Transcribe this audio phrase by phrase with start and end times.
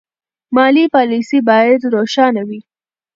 [0.55, 2.59] مالي پالیسي باید روښانه وي.